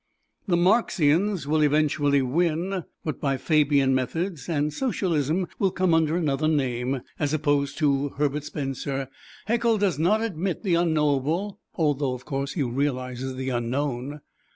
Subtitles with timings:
[0.47, 6.47] The Marxians will eventually win, but by Fabian methods, and Socialism will come under another
[6.47, 7.01] name.
[7.19, 9.09] As opposed to Herbert Spencer,
[9.45, 14.21] Haeckel does not admit the Unknowable, although, of course, he realizes the unknown.